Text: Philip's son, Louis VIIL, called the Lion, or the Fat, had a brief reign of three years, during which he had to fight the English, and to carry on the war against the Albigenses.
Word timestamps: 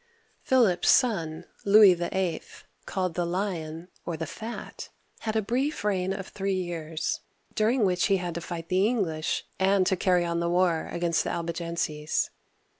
Philip's 0.41 0.89
son, 0.89 1.45
Louis 1.63 1.93
VIIL, 1.95 2.39
called 2.87 3.13
the 3.13 3.23
Lion, 3.23 3.87
or 4.03 4.17
the 4.17 4.25
Fat, 4.25 4.89
had 5.19 5.35
a 5.35 5.43
brief 5.43 5.83
reign 5.83 6.11
of 6.11 6.27
three 6.29 6.55
years, 6.55 7.19
during 7.53 7.85
which 7.85 8.07
he 8.07 8.17
had 8.17 8.33
to 8.33 8.41
fight 8.41 8.69
the 8.69 8.87
English, 8.87 9.45
and 9.59 9.85
to 9.85 9.95
carry 9.95 10.25
on 10.25 10.39
the 10.39 10.49
war 10.49 10.89
against 10.91 11.23
the 11.23 11.29
Albigenses. 11.29 12.31